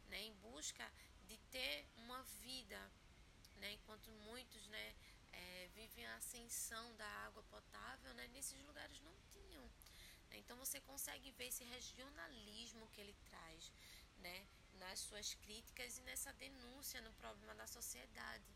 né, 0.10 0.22
em 0.24 0.34
busca 0.36 0.92
de 1.24 1.38
ter 1.50 1.88
uma 1.96 2.22
vida, 2.42 2.92
né, 3.56 3.72
enquanto 3.72 4.12
muitos, 4.12 4.68
né, 4.68 4.96
ascensão 6.18 6.96
da 6.96 7.08
água 7.28 7.44
potável, 7.44 8.14
né, 8.14 8.28
nesses 8.28 8.62
lugares 8.64 9.00
não 9.02 9.16
tinham. 9.34 9.64
Né, 10.30 10.38
então 10.40 10.58
você 10.58 10.80
consegue 10.82 11.32
ver 11.32 11.48
esse 11.48 11.64
regionalismo 11.64 12.88
que 12.90 13.02
ele 13.02 13.16
traz, 13.30 13.72
né, 14.18 14.48
nas 14.74 15.00
suas 15.00 15.34
críticas 15.36 15.98
e 15.98 16.02
nessa 16.02 16.34
denúncia 16.34 17.02
no 17.02 17.14
problema 17.14 17.56
da 17.56 17.68
sociedade, 17.68 18.52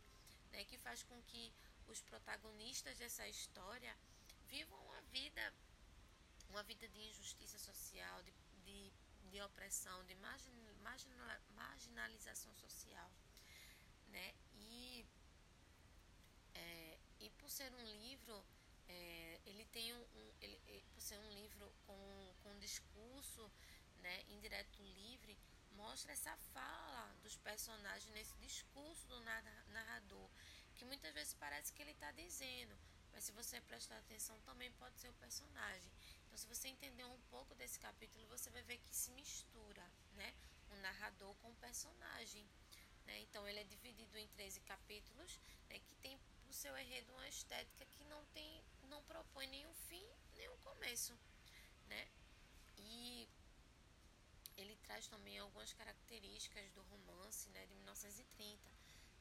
né, 0.51 0.63
que 0.65 0.77
faz 0.77 1.03
com 1.03 1.21
que 1.23 1.53
os 1.87 2.01
protagonistas 2.01 2.97
dessa 2.97 3.27
história 3.27 3.95
vivam 4.47 4.79
uma 4.85 5.01
vida, 5.13 5.53
uma 6.49 6.63
vida 6.63 6.87
de 6.87 6.99
injustiça 7.09 7.57
social, 7.57 8.23
de, 8.23 8.33
de, 8.65 8.91
de 9.29 9.41
opressão, 9.41 10.03
de 10.05 10.15
margin, 10.15 10.51
marginal, 10.81 11.39
marginalização 11.55 12.53
social, 12.55 13.11
né? 14.07 14.33
E, 14.55 15.05
é, 16.53 16.99
e 17.19 17.29
por 17.49 17.53
ser 17.53 17.73
um 17.73 17.83
livro, 17.83 18.45
é, 18.87 19.39
ele 19.47 19.65
tem 19.73 19.91
um, 19.91 19.97
um 19.97 20.33
ele, 20.39 20.61
por 20.93 21.01
ser 21.01 21.17
um 21.17 21.31
livro 21.31 21.73
com, 21.87 22.33
com 22.43 22.59
discurso, 22.59 23.51
né, 24.03 24.23
indireto 24.29 24.83
livre, 24.83 25.35
mostra 25.71 26.11
essa 26.11 26.37
fala 26.53 27.11
dos 27.23 27.35
personagens 27.37 28.13
nesse 28.13 28.37
discurso 28.37 29.07
do 29.07 29.19
narrador, 29.21 30.29
que 30.75 30.85
muitas 30.85 31.11
vezes 31.11 31.33
parece 31.33 31.73
que 31.73 31.81
ele 31.81 31.89
está 31.89 32.11
dizendo, 32.11 32.77
mas 33.11 33.23
se 33.23 33.31
você 33.31 33.59
prestar 33.61 33.97
atenção 33.97 34.39
também 34.41 34.71
pode 34.73 34.99
ser 34.99 35.09
o 35.09 35.13
personagem. 35.13 35.91
Então, 36.27 36.37
se 36.37 36.45
você 36.45 36.67
entender 36.67 37.05
um 37.05 37.19
pouco 37.31 37.55
desse 37.55 37.79
capítulo, 37.79 38.27
você 38.27 38.51
vai 38.51 38.61
ver 38.61 38.77
que 38.77 38.95
se 38.95 39.09
mistura, 39.13 39.91
né, 40.13 40.35
o 40.69 40.75
narrador 40.75 41.33
com 41.41 41.49
o 41.49 41.55
personagem. 41.55 42.47
Né? 43.07 43.21
Então, 43.21 43.47
ele 43.47 43.59
é 43.59 43.63
dividido 43.63 44.19
em 44.19 44.27
13 44.27 44.59
capítulos, 44.61 45.39
né, 45.67 45.79
que 45.79 45.95
tem 45.95 46.15
o 46.49 46.53
seu 46.53 46.77
enredo 46.77 47.13
uma 47.13 47.27
estética 47.27 47.85
que 47.85 48.03
não 48.05 48.23
tem, 48.33 48.63
não 48.89 49.01
propõe 49.03 49.47
nenhum 49.47 49.73
fim, 49.87 50.05
nem 50.35 50.49
um 50.49 50.57
começo, 50.57 51.17
né? 51.87 52.07
E 52.77 53.29
ele 54.57 54.75
traz 54.77 55.07
também 55.07 55.37
algumas 55.39 55.71
características 55.73 56.71
do 56.71 56.81
romance 56.83 57.49
né, 57.49 57.65
de 57.65 57.75
1930, 57.75 58.71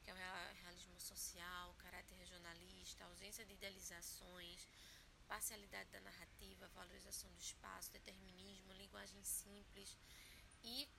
que 0.03 0.09
é 0.09 0.13
o 0.13 0.17
realismo 0.63 0.99
social, 0.99 1.73
caráter 1.75 2.15
regionalista, 2.15 3.05
ausência 3.05 3.45
de 3.45 3.53
idealizações, 3.53 4.67
parcialidade 5.27 5.89
da 5.91 6.01
narrativa, 6.01 6.67
valorização 6.69 7.31
do 7.31 7.39
espaço, 7.39 7.91
determinismo, 7.91 8.73
linguagem 8.73 9.23
simples. 9.23 9.95
E 10.63 10.89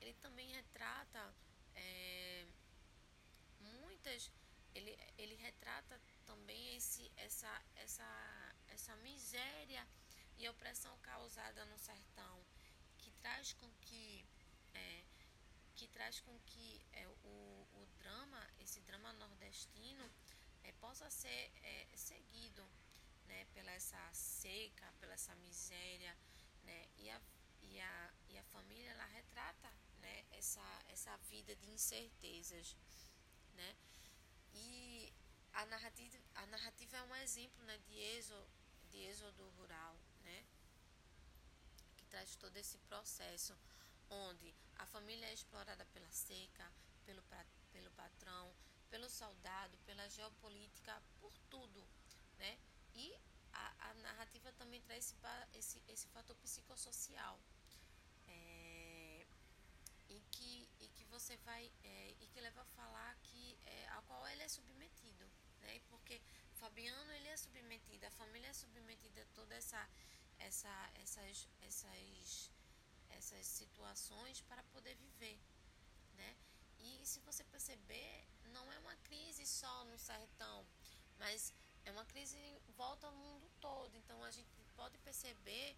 ele 0.00 0.14
também 0.14 0.48
retrata 0.52 1.34
é, 1.74 2.46
muitas. 3.60 4.30
Ele, 4.74 4.96
ele 5.18 5.34
retrata 5.70 6.00
também 6.26 6.76
esse, 6.76 7.10
essa, 7.16 7.62
essa, 7.76 8.54
essa 8.68 8.96
miséria 8.96 9.86
e 10.38 10.48
opressão 10.48 10.96
causada 10.98 11.64
no 11.66 11.78
sertão 11.78 12.44
traz 13.22 13.52
com 13.54 13.70
que 13.80 14.26
é, 14.74 15.04
que 15.74 15.86
traz 15.88 16.20
com 16.20 16.38
que 16.40 16.80
é, 16.92 17.06
o, 17.08 17.66
o 17.72 17.86
drama, 17.98 18.50
esse 18.60 18.80
drama 18.80 19.12
nordestino, 19.14 20.10
é, 20.64 20.72
possa 20.72 21.08
ser 21.10 21.52
é, 21.62 21.86
seguido 21.94 22.68
né, 23.26 23.46
pela 23.54 23.70
essa 23.72 24.12
seca, 24.12 24.92
pela 25.00 25.14
essa 25.14 25.34
miséria, 25.36 26.16
né, 26.64 26.88
e, 26.98 27.08
a, 27.08 27.20
e, 27.62 27.80
a, 27.80 28.12
e 28.28 28.38
a 28.38 28.44
família 28.44 28.90
ela 28.90 29.06
retrata 29.06 29.72
né, 30.00 30.24
essa, 30.32 30.84
essa 30.88 31.16
vida 31.30 31.54
de 31.56 31.70
incertezas. 31.70 32.76
Né, 33.54 33.76
a 35.52 35.66
narrativa, 35.66 36.18
a 36.34 36.46
narrativa 36.46 36.96
é 36.96 37.02
um 37.02 37.16
exemplo 37.16 37.64
né, 37.64 37.78
de, 37.78 37.98
êxodo, 37.98 38.46
de 38.90 38.98
êxodo 38.98 39.48
rural, 39.50 39.96
né, 40.22 40.44
traz 42.10 42.34
todo 42.36 42.56
esse 42.56 42.78
processo 42.78 43.56
onde 44.10 44.54
a 44.78 44.86
família 44.86 45.26
é 45.26 45.32
explorada 45.32 45.86
pela 45.86 46.10
seca, 46.10 46.70
pelo, 47.06 47.22
pelo 47.72 47.90
patrão, 47.92 48.52
pelo 48.90 49.08
soldado, 49.08 49.78
pela 49.86 50.08
geopolítica, 50.08 51.00
por 51.20 51.32
tudo, 51.48 51.86
né? 52.38 52.58
E 52.94 53.14
a, 53.52 53.90
a 53.90 53.94
narrativa 53.94 54.52
também 54.54 54.80
traz 54.82 55.14
esse, 55.14 55.58
esse, 55.58 55.82
esse 55.88 56.08
fator 56.08 56.34
psicossocial 56.36 57.40
é, 58.26 59.26
e, 60.08 60.20
que, 60.32 60.68
e 60.80 60.88
que 60.88 61.04
você 61.04 61.36
vai 61.38 61.70
é, 61.84 62.14
e 62.20 62.26
que 62.26 62.40
leva 62.40 62.62
a 62.62 62.64
falar 62.64 63.16
que 63.22 63.56
é, 63.64 63.86
a 63.90 64.02
qual 64.02 64.26
ele 64.28 64.42
é 64.42 64.48
submetido, 64.48 65.30
né? 65.60 65.80
Porque 65.88 66.20
Fabiano 66.54 67.12
ele 67.12 67.28
é 67.28 67.36
submetido, 67.36 68.06
a 68.06 68.10
família 68.10 68.48
é 68.48 68.52
submetida 68.52 69.22
a 69.22 69.34
toda 69.34 69.54
essa 69.54 69.88
essa, 70.40 70.90
essas, 70.94 71.48
essas, 71.62 72.50
essas 73.10 73.46
situações 73.46 74.40
para 74.42 74.62
poder 74.64 74.94
viver, 74.96 75.38
né? 76.14 76.36
E 76.78 77.06
se 77.06 77.20
você 77.20 77.44
perceber, 77.44 78.26
não 78.52 78.72
é 78.72 78.78
uma 78.78 78.96
crise 78.96 79.46
só 79.46 79.84
no 79.84 79.98
sertão, 79.98 80.66
mas 81.18 81.52
é 81.84 81.92
uma 81.92 82.04
crise 82.06 82.38
volta 82.76 83.06
ao 83.06 83.12
mundo 83.12 83.50
todo. 83.60 83.94
Então 83.96 84.22
a 84.24 84.30
gente 84.30 84.48
pode 84.74 84.96
perceber 84.98 85.76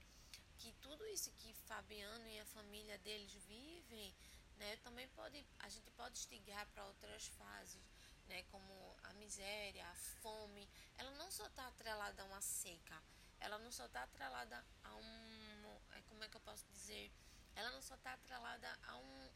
que 0.58 0.72
tudo 0.80 1.04
isso 1.08 1.32
que 1.32 1.52
Fabiano 1.66 2.26
e 2.28 2.38
a 2.38 2.46
família 2.46 2.96
deles 2.98 3.32
vivem, 3.46 4.14
né, 4.58 4.76
também 4.76 5.08
pode 5.08 5.44
a 5.58 5.68
gente 5.68 5.90
pode 5.92 6.18
estigar 6.18 6.64
para 6.66 6.86
outras 6.86 7.26
fases, 7.26 7.82
né, 8.28 8.42
como 8.44 8.96
a 9.02 9.12
miséria, 9.14 9.86
a 9.86 9.94
fome. 9.94 10.68
Ela 10.96 11.10
não 11.12 11.30
só 11.30 11.46
está 11.46 11.66
atrelada 11.66 12.22
a 12.22 12.24
uma 12.26 12.40
seca, 12.40 13.02
ela 13.40 13.58
não 13.58 13.72
só 13.72 13.86
está 13.86 14.02
atrelada 14.02 14.64
a 14.84 14.94
um. 14.94 15.80
É, 15.92 16.02
como 16.08 16.22
é 16.24 16.28
que 16.28 16.36
eu 16.36 16.40
posso 16.40 16.64
dizer? 16.72 17.10
Ela 17.54 17.70
não 17.72 17.82
só 17.82 17.94
está 17.94 18.12
atrelada 18.12 18.78
a 18.86 18.96
um, 18.96 19.30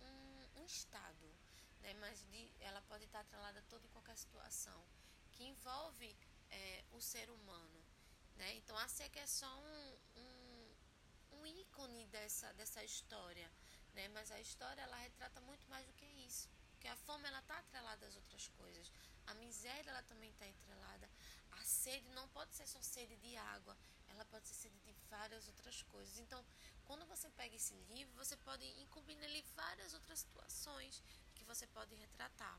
um, 0.00 0.60
um, 0.60 0.64
estado, 0.64 1.34
né? 1.80 1.92
mas 1.94 2.24
de, 2.30 2.52
ela 2.60 2.80
pode 2.82 3.04
estar 3.04 3.18
tá 3.18 3.24
atrelada 3.24 3.58
a 3.58 3.62
toda 3.62 3.84
e 3.86 3.90
qualquer 3.90 4.16
situação 4.16 4.82
que 5.32 5.44
envolve 5.44 6.16
é, 6.50 6.84
o 6.92 7.00
ser 7.00 7.28
humano. 7.30 7.84
Né? 8.36 8.54
Então 8.54 8.76
a 8.78 8.88
seca 8.88 9.20
é 9.20 9.26
só 9.26 9.52
um, 9.58 9.98
um, 10.16 10.76
um 11.32 11.46
ícone 11.46 12.06
dessa, 12.06 12.52
dessa 12.54 12.82
história. 12.84 13.50
Né? 13.94 14.08
Mas 14.08 14.30
a 14.30 14.40
história 14.40 14.80
ela 14.80 14.96
retrata 14.96 15.40
muito 15.40 15.68
mais 15.68 15.86
do 15.86 15.92
que 15.94 16.06
isso. 16.06 16.48
Porque 16.82 16.88
a 16.88 16.96
fome 16.96 17.28
ela 17.28 17.38
está 17.38 17.56
atrelada 17.58 18.06
às 18.06 18.16
outras 18.16 18.48
coisas. 18.48 18.90
A 19.28 19.34
miséria 19.34 19.88
ela 19.88 20.02
também 20.02 20.30
está 20.30 20.46
atrelada 20.46 21.08
a 21.62 21.64
sede 21.64 22.08
não 22.10 22.26
pode 22.28 22.54
ser 22.54 22.66
só 22.66 22.80
sede 22.82 23.16
de 23.18 23.36
água, 23.36 23.76
ela 24.08 24.24
pode 24.24 24.48
ser 24.48 24.54
sede 24.54 24.78
de 24.80 24.92
várias 25.08 25.46
outras 25.46 25.82
coisas. 25.84 26.18
Então, 26.18 26.44
quando 26.86 27.06
você 27.06 27.30
pega 27.30 27.54
esse 27.54 27.74
livro, 27.90 28.12
você 28.16 28.36
pode 28.38 28.64
incumbir 28.80 29.16
nele 29.16 29.42
várias 29.54 29.94
outras 29.94 30.18
situações 30.20 31.02
que 31.36 31.44
você 31.44 31.66
pode 31.68 31.94
retratar. 31.94 32.58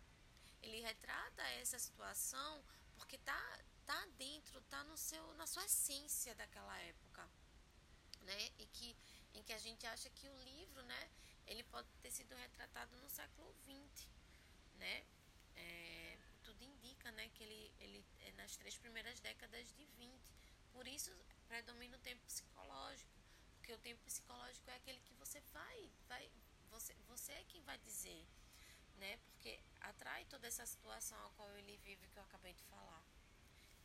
Ele 0.61 0.79
retrata 0.79 1.41
essa 1.61 1.77
situação 1.77 2.63
porque 2.95 3.17
tá 3.17 3.59
tá 3.85 4.05
dentro, 4.17 4.61
tá 4.73 4.81
no 4.85 4.95
seu 4.95 5.33
na 5.33 5.45
sua 5.45 5.65
essência 5.65 6.33
daquela 6.35 6.77
época, 6.79 7.29
né? 8.21 8.51
E 8.59 8.65
que 8.67 8.95
em 9.33 9.43
que 9.43 9.51
a 9.51 9.59
gente 9.59 9.85
acha 9.85 10.09
que 10.11 10.29
o 10.29 10.37
livro, 10.43 10.81
né, 10.83 11.09
ele 11.47 11.63
pode 11.63 11.87
ter 12.01 12.11
sido 12.11 12.35
retratado 12.35 12.95
no 12.97 13.09
século 13.09 13.53
XX, 13.63 14.07
né? 14.75 15.05
É, 15.55 16.17
tudo 16.43 16.63
indica 16.63 17.11
né, 17.11 17.29
que 17.29 17.43
ele, 17.43 17.73
ele 17.79 18.05
é 18.21 18.31
nas 18.33 18.55
três 18.57 18.77
primeiras 18.77 19.19
décadas 19.19 19.67
de 19.73 19.85
20. 19.97 20.33
Por 20.71 20.87
isso 20.87 21.11
predomina 21.47 21.95
o 21.95 21.99
tempo 21.99 22.23
psicológico, 22.25 23.11
porque 23.57 23.73
o 23.73 23.77
tempo 23.77 24.01
psicológico 24.03 24.69
é 24.69 24.75
aquele 24.75 24.99
que 25.01 25.13
você 25.13 25.39
vai, 25.53 25.89
vai 26.07 26.31
você, 26.71 26.95
você 27.07 27.31
é 27.33 27.43
quem 27.43 27.61
vai 27.61 27.77
dizer, 27.77 28.25
né? 28.97 29.17
Porque 29.17 29.59
atrai 29.81 30.25
toda 30.25 30.47
essa 30.47 30.65
situação 30.65 31.17
a 31.25 31.29
qual 31.31 31.49
ele 31.57 31.77
vive 31.77 32.07
que 32.07 32.17
eu 32.17 32.23
acabei 32.23 32.53
de 32.53 32.63
falar. 32.63 33.03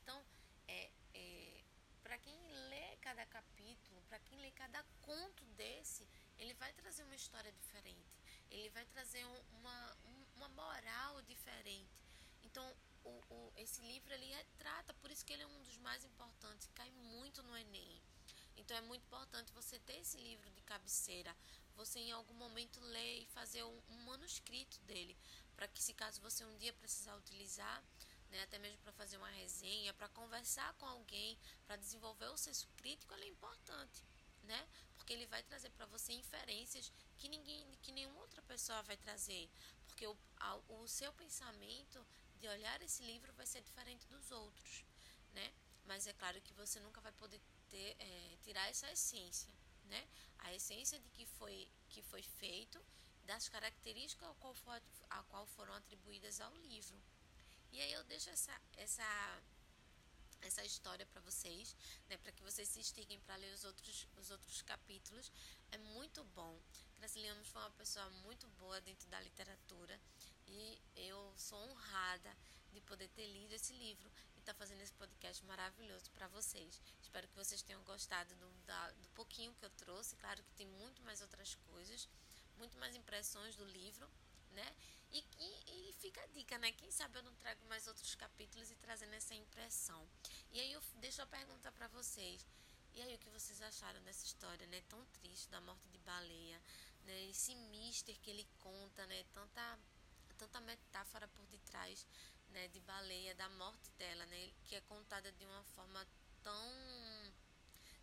Então, 0.02 0.24
é, 0.66 0.90
é 1.14 1.64
para 2.02 2.16
quem 2.18 2.34
lê 2.70 2.96
cada 3.02 3.26
capítulo, 3.26 4.00
para 4.08 4.18
quem 4.20 4.38
lê 4.38 4.50
cada 4.52 4.82
conto 5.02 5.44
desse, 5.56 6.08
ele 6.38 6.54
vai 6.54 6.72
trazer 6.72 7.02
uma 7.04 7.16
história 7.16 7.52
diferente. 7.52 8.18
Ele 8.50 8.70
vai 8.70 8.84
trazer 8.86 9.24
uma, 9.52 9.96
uma 10.36 10.48
moral 10.50 11.20
diferente. 11.22 11.90
Então, 12.42 12.74
o, 13.04 13.10
o, 13.30 13.52
esse 13.56 13.80
livro 13.82 14.12
ele 14.12 14.26
retrata, 14.26 14.94
por 14.94 15.10
isso 15.10 15.24
que 15.24 15.32
ele 15.32 15.42
é 15.42 15.46
um 15.46 15.62
dos 15.62 15.76
mais 15.78 16.04
importantes, 16.04 16.70
cai 16.74 16.90
muito 16.90 17.42
no 17.42 17.56
Enem. 17.56 18.00
Então 18.56 18.76
é 18.76 18.80
muito 18.82 19.02
importante 19.04 19.52
você 19.52 19.78
ter 19.78 19.98
esse 20.00 20.18
livro 20.18 20.50
de 20.50 20.60
cabeceira, 20.62 21.34
você 21.76 22.00
em 22.00 22.12
algum 22.12 22.34
momento 22.34 22.80
ler 22.80 23.22
e 23.22 23.26
fazer 23.26 23.62
um, 23.62 23.82
um 23.88 23.96
manuscrito 24.04 24.80
dele, 24.80 25.16
para 25.54 25.68
que 25.68 25.82
se 25.82 25.94
caso 25.94 26.20
você 26.20 26.44
um 26.44 26.56
dia 26.58 26.72
precisar 26.72 27.16
utilizar, 27.16 27.82
né, 28.30 28.42
até 28.42 28.58
mesmo 28.58 28.78
para 28.78 28.92
fazer 28.92 29.16
uma 29.16 29.30
resenha, 29.30 29.94
para 29.94 30.08
conversar 30.08 30.72
com 30.74 30.86
alguém, 30.86 31.38
para 31.66 31.76
desenvolver 31.76 32.26
o 32.26 32.36
senso 32.36 32.68
crítico, 32.76 33.14
ele 33.14 33.26
é 33.26 33.28
importante, 33.28 34.02
né? 34.48 34.66
Porque 34.96 35.12
ele 35.12 35.26
vai 35.26 35.42
trazer 35.42 35.70
para 35.70 35.86
você 35.86 36.12
inferências 36.12 36.90
que 37.18 37.28
ninguém, 37.28 37.64
que 37.82 37.92
nenhuma 37.92 38.20
outra 38.20 38.42
pessoa 38.42 38.82
vai 38.82 38.96
trazer, 38.96 39.48
porque 39.86 40.06
o, 40.06 40.16
a, 40.38 40.56
o 40.68 40.88
seu 40.88 41.12
pensamento 41.12 42.04
de 42.40 42.48
olhar 42.48 42.80
esse 42.82 43.02
livro 43.02 43.32
vai 43.34 43.46
ser 43.46 43.60
diferente 43.62 44.06
dos 44.08 44.30
outros, 44.30 44.84
né? 45.32 45.52
Mas 45.84 46.06
é 46.06 46.12
claro 46.14 46.40
que 46.40 46.52
você 46.54 46.80
nunca 46.80 47.00
vai 47.00 47.12
poder 47.12 47.40
ter, 47.68 47.96
é, 47.98 48.36
tirar 48.42 48.68
essa 48.68 48.90
essência, 48.90 49.52
né? 49.84 50.08
A 50.38 50.54
essência 50.54 50.98
de 50.98 51.08
que 51.10 51.26
foi 51.26 51.70
que 51.90 52.02
foi 52.02 52.22
feito, 52.22 52.82
das 53.24 53.48
características 53.48 54.26
ao 54.28 54.34
qual, 54.36 54.54
for, 54.54 54.82
a 55.10 55.22
qual 55.24 55.46
foram 55.46 55.74
atribuídas 55.74 56.40
ao 56.40 56.54
livro. 56.56 56.98
E 57.70 57.80
aí 57.80 57.92
eu 57.92 58.02
deixo 58.04 58.30
essa 58.30 58.58
essa 58.76 59.42
essa 60.40 60.64
história 60.64 61.06
para 61.06 61.20
vocês, 61.20 61.76
né, 62.08 62.16
para 62.18 62.32
que 62.32 62.42
vocês 62.42 62.68
se 62.68 62.80
estiguem 62.80 63.20
para 63.20 63.36
ler 63.36 63.52
os 63.52 63.64
outros 63.64 64.06
os 64.16 64.30
outros 64.30 64.62
capítulos. 64.62 65.30
É 65.70 65.78
muito 65.78 66.24
bom. 66.24 66.60
Graciliano 66.98 67.44
foi 67.44 67.62
uma 67.62 67.70
pessoa 67.72 68.08
muito 68.24 68.46
boa 68.58 68.80
dentro 68.80 69.08
da 69.08 69.20
literatura 69.20 70.00
e 70.46 70.80
eu 70.96 71.32
sou 71.36 71.58
honrada 71.58 72.36
de 72.72 72.80
poder 72.82 73.08
ter 73.08 73.26
lido 73.26 73.52
esse 73.52 73.72
livro 73.72 74.10
e 74.36 74.40
estar 74.40 74.52
tá 74.52 74.58
fazendo 74.58 74.80
esse 74.80 74.92
podcast 74.92 75.44
maravilhoso 75.44 76.10
para 76.12 76.28
vocês. 76.28 76.80
Espero 77.02 77.28
que 77.28 77.36
vocês 77.36 77.62
tenham 77.62 77.82
gostado 77.84 78.34
do, 78.36 78.50
da, 78.66 78.90
do 78.92 79.08
pouquinho 79.10 79.54
que 79.54 79.64
eu 79.64 79.70
trouxe. 79.70 80.16
Claro 80.16 80.42
que 80.42 80.52
tem 80.54 80.66
muito 80.66 81.02
mais 81.02 81.20
outras 81.20 81.54
coisas, 81.66 82.08
muito 82.56 82.76
mais 82.78 82.94
impressões 82.94 83.56
do 83.56 83.64
livro, 83.64 84.08
né? 84.58 84.74
E, 85.12 85.24
e, 85.38 85.90
e, 85.90 85.92
fica 85.94 86.20
a 86.20 86.26
dica, 86.26 86.58
né? 86.58 86.72
Quem 86.72 86.90
sabe 86.90 87.18
eu 87.18 87.22
não 87.22 87.34
trago 87.36 87.64
mais 87.66 87.86
outros 87.86 88.14
capítulos 88.14 88.70
e 88.70 88.76
trazendo 88.76 89.14
essa 89.14 89.34
impressão. 89.34 90.06
E 90.52 90.60
aí 90.60 90.72
eu 90.72 90.82
deixo 90.96 91.22
a 91.22 91.26
pergunta 91.26 91.70
para 91.72 91.88
vocês. 91.88 92.44
E 92.94 93.00
aí 93.00 93.14
o 93.14 93.18
que 93.18 93.30
vocês 93.30 93.62
acharam 93.62 94.02
dessa 94.02 94.24
história, 94.24 94.66
né? 94.66 94.82
Tão 94.88 95.04
triste 95.06 95.48
da 95.48 95.60
morte 95.60 95.88
de 95.88 95.98
baleia, 95.98 96.60
né? 97.04 97.24
Esse 97.30 97.54
mister 97.54 98.18
que 98.20 98.30
ele 98.30 98.46
conta, 98.58 99.06
né? 99.06 99.24
Tanta 99.32 99.78
tanta 100.36 100.60
metáfora 100.60 101.26
por 101.28 101.44
detrás, 101.46 102.06
né, 102.50 102.68
de 102.68 102.78
baleia, 102.80 103.34
da 103.34 103.48
morte 103.50 103.90
dela, 103.98 104.24
né, 104.26 104.52
que 104.66 104.76
é 104.76 104.80
contada 104.82 105.32
de 105.32 105.44
uma 105.44 105.64
forma 105.74 106.06
tão 106.44 107.32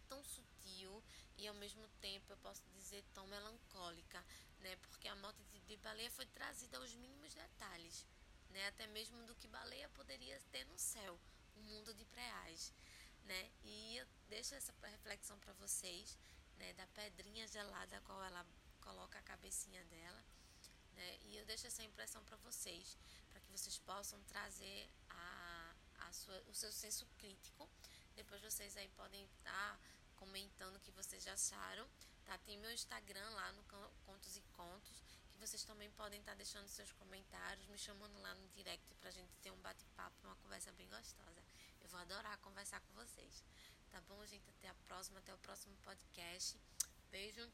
tão 0.10 0.22
sutil 0.24 1.02
e 1.38 1.48
ao 1.48 1.56
mesmo 1.56 1.88
tempo 2.02 2.32
eu 2.32 2.38
posso 2.38 2.62
dizer 2.74 3.04
tão 3.14 3.26
melancólica, 3.28 4.24
né? 4.60 4.76
Porque 4.78 5.08
a 5.08 5.16
morte 5.16 5.44
de, 5.46 5.60
de 5.62 5.78
baleia 5.78 6.12
foi 6.12 6.26
trazida 6.28 6.78
aos 6.78 6.94
mínimos 6.96 7.34
detalhes, 7.34 8.06
né? 8.50 8.68
Até 8.68 8.88
mesmo 8.88 9.26
do 9.26 9.36
que 9.36 9.48
baleia 9.48 9.90
poderia 9.90 10.40
ter 10.52 10.66
no 10.66 10.78
céu, 10.78 11.20
um 11.56 11.62
mundo 11.64 11.94
de 11.94 12.06
preais, 12.06 12.74
né? 13.24 13.52
E 13.64 13.98
eu 13.98 14.08
deixo 14.30 14.56
essa 14.56 14.74
reflexão 14.84 15.38
para 15.40 15.54
vocês, 15.54 16.18
né? 16.58 16.74
Da 16.74 16.88
pedrinha 16.88 17.48
gelada 17.48 17.98
a 17.98 18.02
qual 18.02 18.24
ela 18.24 18.46
coloca 18.82 19.18
a 19.18 19.24
cabecinha 19.24 19.84
dela 19.86 20.24
né? 20.96 21.18
E 21.24 21.38
eu 21.38 21.46
deixo 21.46 21.68
essa 21.68 21.84
impressão 21.84 22.24
para 22.24 22.38
vocês, 22.38 22.98
para 23.30 23.40
que 23.42 23.52
vocês 23.52 23.78
possam 23.80 24.22
trazer 24.24 24.90
a, 25.10 25.76
a 26.00 26.14
sua, 26.14 26.42
o 26.48 26.54
seu 26.54 26.72
senso 26.72 27.06
crítico. 27.18 27.70
Depois 28.16 28.42
vocês 28.42 28.76
aí 28.78 28.88
podem 28.90 29.24
estar 29.26 29.52
tá 29.52 29.80
comentando 30.16 30.76
o 30.78 30.80
que 30.80 30.92
vocês 30.92 31.28
acharam. 31.28 31.88
Tá? 32.26 32.38
Tem 32.40 32.58
meu 32.58 32.72
Instagram 32.72 33.30
lá 33.30 33.52
no 33.54 33.64
Contos 34.06 34.36
e 34.36 34.42
Contos, 34.58 35.04
que 35.32 35.40
vocês 35.40 35.64
também 35.64 35.90
podem 35.92 36.20
estar 36.20 36.32
tá 36.32 36.36
deixando 36.36 36.68
seus 36.68 36.92
comentários, 36.94 37.68
me 37.68 37.78
chamando 37.78 38.18
lá 38.20 38.34
no 38.36 38.48
direct 38.50 38.96
pra 38.96 39.12
gente 39.12 39.32
ter 39.42 39.52
um 39.52 39.62
bate-papo, 39.62 40.16
uma 40.24 40.36
conversa 40.38 40.72
bem 40.72 40.90
gostosa. 40.90 41.44
Eu 41.82 41.90
vou 41.90 42.00
adorar 42.00 42.38
conversar 42.40 42.82
com 42.82 42.94
vocês. 42.94 43.44
Tá 43.92 44.02
bom, 44.02 44.26
gente? 44.26 44.50
Até 44.50 44.70
a 44.70 44.76
próxima, 44.88 45.20
até 45.20 45.34
o 45.34 45.38
próximo 45.38 45.76
podcast. 45.78 46.60
Beijo 47.12 47.50